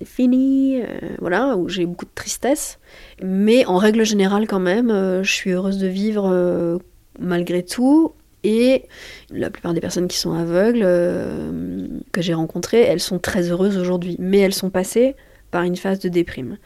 fini. 0.05 0.83
voilà, 1.21 1.57
où 1.57 1.69
j'ai 1.69 1.87
beaucoup 1.87 2.07
de 2.07 2.11
tristesse. 2.15 2.79
Mais 3.23 3.67
en 3.67 3.77
règle 3.77 4.05
générale, 4.05 4.47
quand 4.47 4.61
même, 4.61 4.91
je 5.23 5.33
suis 5.33 5.51
heureuse 5.51 5.79
de 5.79 5.89
vivre 5.89 6.81
malgré 7.19 7.63
tout. 7.63 8.13
Et 8.45 8.87
la 9.31 9.51
plupart 9.51 9.73
des 9.73 9.81
personnes 9.81 10.09
qui 10.09 10.19
sont 10.19 10.33
aveugles, 10.33 10.83
euh, 10.83 11.87
que 12.11 12.21
j'ai 12.23 12.35
rencontrées, 12.35 12.81
elles 12.81 13.01
sont 13.01 13.19
très 13.19 13.51
heureuses 13.51 13.79
aujourd'hui. 13.79 14.17
Mais 14.19 14.39
elles 14.39 14.55
sont 14.55 14.71
passées 14.71 15.15
par 15.53 15.63
une 15.63 15.77
phase 15.77 16.01
de 16.01 16.09
déprime. 16.09 16.59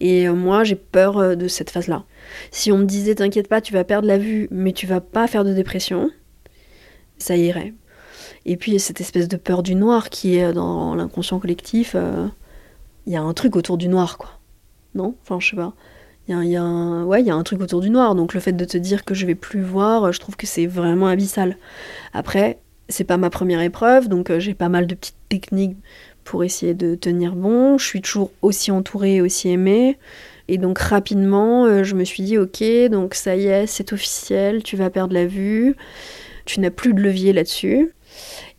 Et 0.00 0.28
euh, 0.28 0.34
moi, 0.34 0.64
j'ai 0.64 0.74
peur 0.74 1.18
euh, 1.18 1.34
de 1.36 1.46
cette 1.46 1.70
phase-là. 1.70 2.02
Si 2.50 2.72
on 2.72 2.78
me 2.78 2.84
disait, 2.84 3.14
t'inquiète 3.14 3.46
pas, 3.46 3.60
tu 3.60 3.72
vas 3.72 3.84
perdre 3.84 4.08
la 4.08 4.18
vue, 4.18 4.48
mais 4.50 4.72
tu 4.72 4.88
vas 4.88 5.00
pas 5.00 5.28
faire 5.28 5.44
de 5.44 5.54
dépression, 5.54 6.10
ça 7.18 7.36
irait. 7.36 7.72
Et 8.46 8.56
puis, 8.56 8.80
cette 8.80 9.00
espèce 9.00 9.28
de 9.28 9.36
peur 9.36 9.62
du 9.62 9.76
noir 9.76 10.10
qui 10.10 10.36
est 10.36 10.52
dans 10.52 10.96
l'inconscient 10.96 11.38
collectif, 11.38 11.94
il 13.06 13.12
y 13.12 13.16
a 13.16 13.22
un 13.22 13.34
truc 13.34 13.54
autour 13.54 13.76
du 13.76 13.88
noir, 13.88 14.18
quoi. 14.18 14.40
Non? 14.94 15.14
Enfin, 15.22 15.38
je 15.38 15.50
sais 15.50 15.56
pas. 15.56 15.74
Il 16.28 16.48
y, 16.48 16.56
a, 16.56 16.62
un, 16.62 17.04
ouais, 17.04 17.24
y 17.24 17.30
a 17.30 17.34
un 17.34 17.42
truc 17.42 17.60
autour 17.60 17.80
du 17.80 17.90
noir. 17.90 18.14
Donc 18.14 18.34
le 18.34 18.40
fait 18.40 18.52
de 18.52 18.64
te 18.64 18.78
dire 18.78 19.04
que 19.04 19.14
je 19.14 19.26
vais 19.26 19.34
plus 19.34 19.62
voir, 19.62 20.12
je 20.12 20.20
trouve 20.20 20.36
que 20.36 20.46
c'est 20.46 20.66
vraiment 20.66 21.08
abyssal. 21.08 21.56
Après, 22.12 22.60
c'est 22.88 23.04
pas 23.04 23.16
ma 23.16 23.30
première 23.30 23.60
épreuve, 23.60 24.08
donc 24.08 24.30
euh, 24.30 24.38
j'ai 24.38 24.54
pas 24.54 24.68
mal 24.68 24.86
de 24.86 24.94
petites 24.94 25.16
techniques 25.28 25.76
pour 26.30 26.44
essayer 26.44 26.74
de 26.74 26.94
tenir 26.94 27.34
bon. 27.34 27.76
Je 27.76 27.84
suis 27.84 28.00
toujours 28.00 28.30
aussi 28.40 28.70
entourée, 28.70 29.20
aussi 29.20 29.48
aimée. 29.48 29.98
Et 30.46 30.58
donc 30.58 30.78
rapidement, 30.78 31.64
euh, 31.64 31.82
je 31.82 31.96
me 31.96 32.04
suis 32.04 32.22
dit, 32.22 32.38
ok, 32.38 32.62
donc 32.88 33.14
ça 33.14 33.34
y 33.34 33.46
est, 33.46 33.66
c'est 33.66 33.92
officiel, 33.92 34.62
tu 34.62 34.76
vas 34.76 34.90
perdre 34.90 35.12
la 35.12 35.26
vue, 35.26 35.74
tu 36.44 36.60
n'as 36.60 36.70
plus 36.70 36.94
de 36.94 37.00
levier 37.00 37.32
là-dessus. 37.32 37.92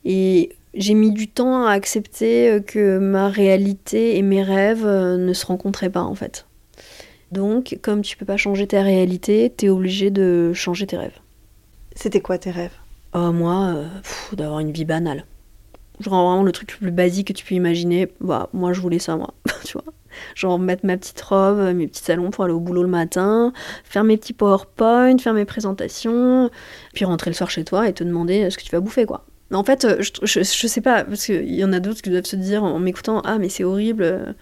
Et 0.03 0.49
j'ai 0.73 0.95
mis 0.95 1.11
du 1.11 1.29
temps 1.29 1.65
à 1.65 1.71
accepter 1.71 2.49
euh, 2.49 2.59
que 2.59 2.97
ma 2.97 3.29
réalité 3.29 4.17
et 4.17 4.21
mes 4.21 4.43
rêves 4.43 4.85
ne 4.85 5.31
se 5.31 5.45
rencontraient 5.45 5.89
pas 5.89 6.03
en 6.03 6.15
fait. 6.15 6.45
Donc, 7.31 7.79
comme 7.81 8.01
tu 8.01 8.17
peux 8.17 8.25
pas 8.25 8.35
changer 8.35 8.67
ta 8.67 8.81
réalité, 8.81 9.49
t'es 9.55 9.69
obligé 9.69 10.11
de 10.11 10.51
changer 10.53 10.87
tes 10.87 10.97
rêves. 10.97 11.19
C'était 11.95 12.19
quoi 12.19 12.37
tes 12.37 12.51
rêves? 12.51 12.75
Oh, 13.13 13.31
Moi, 13.31 13.75
euh, 13.75 14.35
d'avoir 14.35 14.59
une 14.59 14.73
vie 14.73 14.83
banale. 14.83 15.23
Genre 16.01 16.27
vraiment 16.29 16.43
le 16.43 16.51
truc 16.51 16.71
le 16.73 16.77
plus 16.77 16.91
basique 16.91 17.27
que 17.27 17.33
tu 17.33 17.45
peux 17.45 17.55
imaginer. 17.55 18.11
Bah, 18.19 18.49
moi, 18.53 18.73
je 18.73 18.81
voulais 18.81 18.99
ça, 18.99 19.15
moi. 19.15 19.33
tu 19.63 19.73
vois? 19.73 19.83
Genre 20.35 20.59
mettre 20.59 20.85
ma 20.85 20.97
petite 20.97 21.21
robe, 21.21 21.73
mes 21.73 21.87
petits 21.87 22.03
salons 22.03 22.31
pour 22.31 22.43
aller 22.43 22.53
au 22.53 22.59
boulot 22.59 22.83
le 22.83 22.89
matin, 22.89 23.53
faire 23.83 24.03
mes 24.03 24.17
petits 24.17 24.33
PowerPoint, 24.33 25.17
faire 25.17 25.33
mes 25.33 25.45
présentations, 25.45 26.49
puis 26.93 27.05
rentrer 27.05 27.29
le 27.29 27.35
soir 27.35 27.49
chez 27.49 27.63
toi 27.63 27.87
et 27.87 27.93
te 27.93 28.03
demander 28.03 28.49
ce 28.49 28.57
que 28.57 28.63
tu 28.63 28.71
vas 28.71 28.81
bouffer, 28.81 29.05
quoi. 29.05 29.25
En 29.53 29.63
fait, 29.63 29.85
je, 30.01 30.11
je, 30.23 30.43
je 30.43 30.67
sais 30.67 30.81
pas, 30.81 31.03
parce 31.03 31.25
qu'il 31.25 31.53
y 31.53 31.63
en 31.63 31.73
a 31.73 31.79
d'autres 31.79 32.01
qui 32.01 32.09
doivent 32.09 32.25
se 32.25 32.37
dire 32.37 32.63
en 32.63 32.79
m'écoutant 32.79 33.21
Ah, 33.25 33.37
mais 33.37 33.49
c'est 33.49 33.63
horrible 33.63 34.35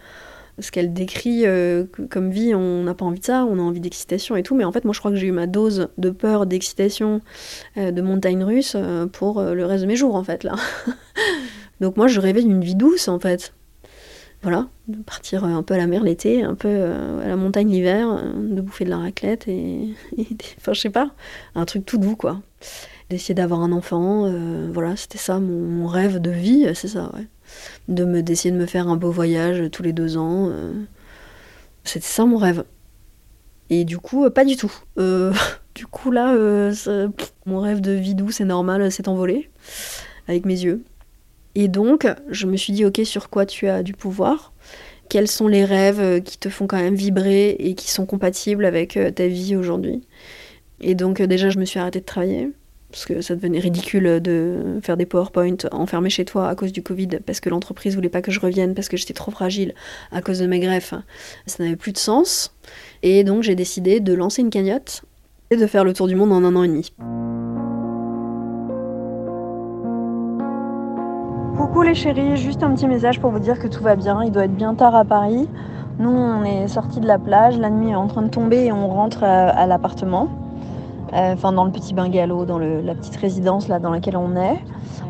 ce 0.62 0.72
qu'elle 0.72 0.94
décrit 0.94 1.46
euh, 1.46 1.86
comme 2.10 2.30
vie, 2.32 2.54
on 2.56 2.84
n'a 2.84 2.94
pas 2.94 3.06
envie 3.06 3.20
de 3.20 3.26
ça, 3.26 3.46
on 3.46 3.60
a 3.60 3.62
envie 3.62 3.80
d'excitation 3.80 4.36
et 4.36 4.44
tout, 4.44 4.56
mais 4.56 4.64
en 4.64 4.72
fait 4.72 4.86
moi 4.86 4.94
je 4.94 5.00
crois 5.00 5.12
que 5.12 5.18
j'ai 5.18 5.28
eu 5.28 5.32
ma 5.32 5.48
dose 5.48 5.90
de 5.98 6.10
peur, 6.10 6.46
d'excitation, 6.46 7.22
euh, 7.78 7.92
de 7.92 8.02
montagne 8.02 8.44
russe 8.44 8.74
euh, 8.76 9.06
pour 9.06 9.42
le 9.42 9.66
reste 9.66 9.84
de 9.84 9.88
mes 9.88 9.96
jours 9.96 10.16
en 10.16 10.24
fait 10.24 10.44
là. 10.44 10.56
Donc 11.82 11.98
moi 11.98 12.08
je 12.08 12.20
rêvais 12.20 12.42
d'une 12.42 12.62
vie 12.62 12.76
douce 12.76 13.08
en 13.08 13.20
fait. 13.20 13.54
Voilà, 14.42 14.68
de 14.88 14.96
partir 15.02 15.44
un 15.44 15.64
peu 15.64 15.74
à 15.74 15.78
la 15.78 15.86
mer 15.86 16.02
l'été, 16.02 16.44
un 16.44 16.56
peu 16.56 16.70
à 17.22 17.28
la 17.28 17.36
montagne 17.36 17.70
l'hiver, 17.70 18.24
de 18.38 18.62
bouffer 18.62 18.86
de 18.86 18.90
la 18.90 18.98
raclette 18.98 19.50
et, 19.50 19.90
enfin 20.58 20.72
je 20.72 20.80
sais 20.80 20.90
pas, 20.90 21.12
un 21.56 21.66
truc 21.66 21.86
tout 21.86 21.98
doux 21.98 22.16
quoi. 22.16 22.42
D'essayer 23.10 23.36
d'avoir 23.36 23.62
un 23.62 23.74
enfant, 23.74 24.32
voilà, 24.72 24.96
c'était 24.96 25.18
ça 25.18 25.40
mon, 25.40 25.68
mon, 25.68 25.88
rêve 25.88 26.20
de 26.20 26.32
vie, 26.32 26.70
c'est 26.74 26.88
ça, 26.88 27.12
ouais 27.16 27.28
de 27.88 28.06
me 28.06 28.22
d'essayer 28.22 28.52
de 28.52 28.58
me 28.58 28.66
faire 28.66 28.88
un 28.88 28.96
beau 28.96 29.12
voyage 29.12 29.70
tous 29.72 29.84
les 29.84 29.94
deux 29.94 30.18
ans. 30.18 30.50
Euh. 30.50 30.74
C'était 31.84 32.06
ça 32.06 32.26
mon 32.26 32.38
rêve. 32.38 32.64
Et 33.70 33.84
du 33.84 33.98
coup, 33.98 34.26
euh, 34.26 34.30
pas 34.30 34.46
du 34.46 34.56
tout. 34.56 34.72
Euh, 34.98 35.34
du 35.76 35.86
coup, 35.86 36.12
là, 36.12 36.34
mon 37.46 37.60
rêve 37.60 37.82
de 37.82 37.92
vie 37.92 38.16
douce 38.16 38.42
et 38.42 38.46
normal 38.46 38.92
s'est 38.92 39.08
envolé 39.08 39.50
avec 40.28 40.46
mes 40.46 40.60
yeux. 40.60 40.84
Et 41.56 41.68
donc, 41.68 42.08
je 42.30 42.46
me 42.46 42.58
suis 42.58 42.74
dit, 42.74 42.86
ok, 42.86 43.02
sur 43.04 43.30
quoi 43.30 43.46
tu 43.46 43.68
as 43.68 43.84
du 43.84 43.94
pouvoir? 43.94 44.54
Quels 45.10 45.28
sont 45.28 45.48
les 45.48 45.66
rêves 45.66 46.22
qui 46.22 46.38
te 46.38 46.50
font 46.50 46.68
quand 46.68 46.78
même 46.78 46.94
vibrer 46.94 47.56
et 47.58 47.74
qui 47.74 47.90
sont 47.90 48.06
compatibles 48.06 48.66
avec 48.66 49.00
ta 49.16 49.28
vie 49.28 49.56
aujourd'hui? 49.56 50.02
Et 50.80 50.94
donc, 50.94 51.22
déjà, 51.22 51.50
je 51.50 51.58
me 51.58 51.66
suis 51.66 51.80
arrêtée 51.80 52.02
de 52.02 52.06
travailler 52.06 52.50
parce 52.92 53.06
que 53.06 53.22
ça 53.22 53.36
devenait 53.36 53.60
ridicule 53.60 54.20
de 54.20 54.80
faire 54.82 54.98
des 54.98 55.06
PowerPoint 55.06 55.58
enfermés 55.72 56.10
chez 56.10 56.26
toi 56.26 56.50
à 56.50 56.56
cause 56.56 56.72
du 56.72 56.82
Covid, 56.82 57.20
parce 57.26 57.40
que 57.40 57.50
l'entreprise 57.50 57.96
voulait 57.96 58.10
pas 58.10 58.22
que 58.22 58.32
je 58.32 58.40
revienne, 58.40 58.74
parce 58.74 58.90
que 58.90 58.98
j'étais 58.98 59.14
trop 59.14 59.32
fragile 59.32 59.74
à 60.12 60.22
cause 60.22 60.40
de 60.40 60.48
mes 60.48 60.60
greffes. 60.60 60.94
Ça 61.46 61.64
n'avait 61.64 61.76
plus 61.76 61.92
de 61.92 61.98
sens. 61.98 62.56
Et 63.04 63.24
donc 63.24 63.44
j'ai 63.44 63.56
décidé 63.56 64.00
de 64.00 64.14
lancer 64.14 64.42
une 64.42 64.50
cagnotte 64.50 65.04
et 65.52 65.58
de 65.58 65.68
faire 65.68 65.84
le 65.84 65.94
tour 65.94 66.08
du 66.08 66.16
monde 66.16 66.32
en 66.32 66.44
un 66.44 66.56
an 66.56 66.64
et 66.64 66.68
demi. 66.68 66.92
Coucou 71.58 71.82
les 71.82 71.94
chéris, 71.94 72.38
juste 72.38 72.64
un 72.64 72.74
petit 72.74 72.88
message 72.88 73.20
pour 73.20 73.32
vous 73.32 73.40
dire 73.40 73.60
que 73.60 73.68
tout 73.68 73.84
va 73.84 73.96
bien. 73.96 74.24
Il 74.24 74.32
doit 74.32 74.46
être 74.46 74.56
bien 74.56 74.76
tard 74.76 74.96
à 74.96 75.06
Paris. 75.06 75.48
Nous, 76.00 76.10
on 76.10 76.44
est 76.46 76.70
sorti 76.70 77.02
de 77.02 77.06
la 77.08 77.20
plage, 77.20 77.60
la 77.60 77.70
nuit 77.70 77.90
est 77.90 77.96
en 77.96 78.08
train 78.08 78.22
de 78.22 78.30
tomber 78.30 78.66
et 78.66 78.72
on 78.72 78.88
rentre 78.88 79.24
à, 79.24 79.68
l'appartement. 79.68 80.30
Euh, 81.14 81.34
enfin, 81.34 81.52
dans 81.54 81.66
le 81.66 81.72
petit 81.72 81.94
bungalow, 81.94 82.46
dans 82.46 82.60
la 82.60 82.96
petite 82.96 83.16
résidence 83.16 83.68
là 83.68 83.80
dans 83.80 83.92
laquelle 83.92 84.18
on 84.18 84.36
est. 84.36 84.58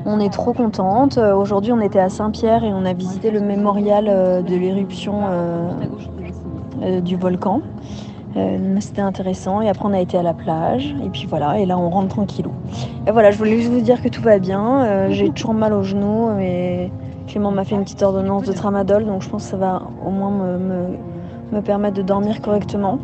On 0.06 0.20
est 0.20 0.32
trop 0.32 0.53
contente. 0.53 1.18
Euh, 1.18 1.36
aujourd'hui, 1.36 1.72
on 1.72 1.82
était 1.82 2.00
à 2.00 2.10
Saint-Pierre 2.10 2.63
et 2.63 2.74
on 2.74 2.86
a 2.86 2.94
visité 2.94 3.32
le 3.32 3.41
mémorial 3.41 4.06
de 4.06 4.56
l'éruption 4.56 5.22
du 7.03 7.15
volcan. 7.15 7.62
C'était 8.79 9.01
intéressant. 9.01 9.62
Et 9.62 9.70
après, 9.70 9.86
on 9.86 9.94
a 9.94 10.00
été 10.00 10.18
à 10.18 10.24
la 10.24 10.34
plage. 10.34 10.96
Et 11.03 11.10
puis 11.10 11.25
voilà, 11.27 11.60
et 11.60 11.65
là, 11.65 11.77
on 11.77 11.89
rentre 11.89 12.10
tranquillou. 12.10 12.51
Et 13.08 13.12
voilà, 13.12 13.32
je 13.32 13.38
voulais 13.38 13.58
juste 13.58 13.72
vous 13.72 13.82
dire 13.82 14.01
que 14.01 14.08
tout 14.08 14.22
va 14.22 14.39
bien. 14.39 15.10
J'ai 15.10 15.29
toujours 15.29 15.53
mal 15.53 15.74
au 15.74 15.84
genou, 15.84 16.29
mais 16.38 16.91
Clément 17.29 17.51
m'a 17.51 17.63
fait 17.63 17.75
une 17.75 17.84
petite 17.84 18.01
ordonnance 18.01 18.44
de 18.44 18.53
tramadol, 18.53 19.06
donc 19.06 19.22
je 19.22 19.29
pense 19.29 19.44
que 19.44 19.51
ça 19.51 19.58
va 19.58 19.84
au 20.03 20.10
moins 20.10 20.32
me, 20.32 20.98
permettre 21.63 21.98
de 21.98 22.01
dormir 22.01 22.41
correctement. 22.41 23.00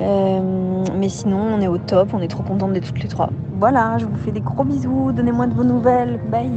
Euh, 0.00 0.84
mais 0.96 1.08
sinon, 1.08 1.38
on 1.38 1.60
est 1.60 1.68
au 1.68 1.78
top, 1.78 2.10
on 2.12 2.20
est 2.20 2.28
trop 2.28 2.42
contentes 2.42 2.72
d'être 2.72 2.88
toutes 2.88 3.02
les 3.02 3.08
trois. 3.08 3.30
Voilà, 3.58 3.98
je 3.98 4.06
vous 4.06 4.16
fais 4.16 4.32
des 4.32 4.40
gros 4.40 4.64
bisous, 4.64 5.12
donnez-moi 5.12 5.46
de 5.46 5.54
vos 5.54 5.64
nouvelles, 5.64 6.20
bye 6.30 6.50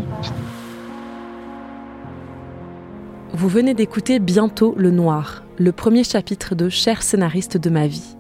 Vous 3.34 3.48
venez 3.48 3.74
d'écouter 3.74 4.20
Bientôt 4.20 4.74
le 4.78 4.92
Noir, 4.92 5.44
le 5.58 5.72
premier 5.72 6.04
chapitre 6.04 6.56
de 6.56 6.70
Cher 6.70 7.04
scénariste 7.04 7.58
de 7.58 7.70
ma 7.70 7.88
vie. 7.88 8.18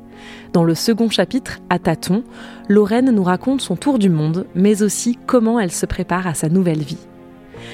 Dans 0.53 0.63
le 0.63 0.75
second 0.75 1.09
chapitre, 1.09 1.59
à 1.69 1.79
tâtons, 1.79 2.23
Lorraine 2.69 3.11
nous 3.11 3.23
raconte 3.23 3.61
son 3.61 3.75
tour 3.75 3.99
du 3.99 4.09
monde, 4.09 4.45
mais 4.55 4.81
aussi 4.83 5.17
comment 5.25 5.59
elle 5.59 5.71
se 5.71 5.85
prépare 5.85 6.27
à 6.27 6.33
sa 6.33 6.49
nouvelle 6.49 6.81
vie. 6.81 7.07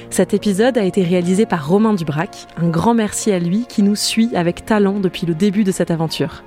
Cet 0.09 0.33
épisode 0.33 0.77
a 0.77 0.83
été 0.83 1.03
réalisé 1.03 1.45
par 1.45 1.67
Romain 1.67 1.93
Dubrac. 1.93 2.47
Un 2.57 2.69
grand 2.69 2.93
merci 2.93 3.31
à 3.31 3.39
lui 3.39 3.65
qui 3.67 3.83
nous 3.83 3.95
suit 3.95 4.35
avec 4.35 4.65
talent 4.65 4.99
depuis 4.99 5.25
le 5.25 5.35
début 5.35 5.63
de 5.63 5.71
cette 5.71 5.91
aventure. 5.91 6.43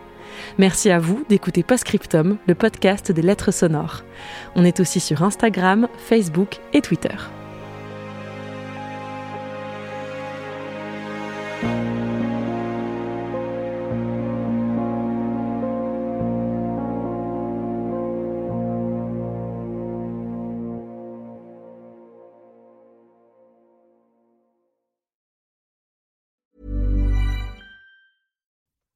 Merci 0.59 0.91
à 0.91 0.99
vous 0.99 1.25
d'écouter 1.29 1.63
Postscriptum, 1.63 2.39
le 2.47 2.55
podcast 2.55 3.13
des 3.13 3.23
lettres 3.23 3.53
sonores. 3.53 4.05
On 4.55 4.65
est 4.65 4.81
aussi 4.81 5.01
sur 5.01 5.23
Instagram, 5.23 5.89
Facebook 5.99 6.61
et 6.73 6.81
Twitter. 6.81 7.17